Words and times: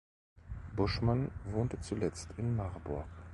Buschmann 0.75 1.29
wohnte 1.45 1.79
zuletzt 1.79 2.29
in 2.37 2.55
Marburg. 2.55 3.05